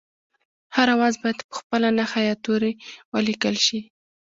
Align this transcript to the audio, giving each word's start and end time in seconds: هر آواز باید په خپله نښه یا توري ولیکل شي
هر 0.75 0.87
آواز 0.95 1.13
باید 1.21 1.39
په 1.49 1.53
خپله 1.59 1.87
نښه 1.97 2.21
یا 2.29 2.35
توري 2.43 2.73
ولیکل 3.13 3.55
شي 3.65 3.79